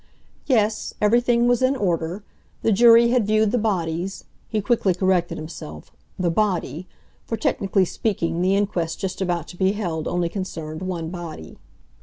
Yes, 0.47 0.95
everything 0.99 1.47
was 1.47 1.61
in 1.61 1.75
order. 1.75 2.23
The 2.63 2.71
jury 2.71 3.09
had 3.09 3.27
viewed 3.27 3.51
the 3.51 3.59
bodies—he 3.59 4.59
quickly 4.61 4.95
corrected 4.95 5.37
himself—the 5.37 6.31
body, 6.31 6.87
for, 7.27 7.37
technically 7.37 7.85
speaking, 7.85 8.41
the 8.41 8.55
inquest 8.55 8.97
just 8.99 9.21
about 9.21 9.47
to 9.49 9.57
be 9.57 9.73
held 9.73 10.07
only 10.07 10.27
concerned 10.27 10.81
one 10.81 11.09
body. 11.11 11.59